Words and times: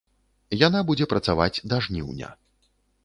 Яна 0.67 0.79
будзе 0.87 1.05
працаваць 1.13 1.61
да 1.75 1.83
жніўня. 1.89 2.33